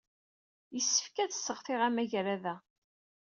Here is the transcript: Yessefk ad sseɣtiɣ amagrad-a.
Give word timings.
Yessefk 0.75 1.15
ad 1.23 1.31
sseɣtiɣ 1.33 1.79
amagrad-a. 1.87 2.55